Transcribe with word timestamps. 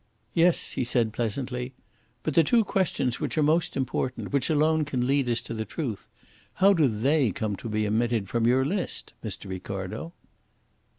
"Yes," 0.33 0.71
he 0.71 0.83
said 0.83 1.13
pleasantly. 1.13 1.75
"But 2.23 2.33
the 2.33 2.43
two 2.43 2.63
questions 2.63 3.19
which 3.19 3.37
are 3.37 3.43
most 3.43 3.77
important, 3.77 4.33
which 4.33 4.49
alone 4.49 4.83
can 4.83 5.05
lead 5.05 5.29
us 5.29 5.41
to 5.41 5.53
the 5.53 5.63
truth 5.63 6.09
how 6.55 6.73
do 6.73 6.87
they 6.87 7.29
come 7.31 7.55
to 7.57 7.69
be 7.69 7.85
omitted 7.85 8.27
from 8.27 8.47
your 8.47 8.65
list, 8.65 9.13
Mr. 9.23 9.47
Ricardo?" 9.47 10.13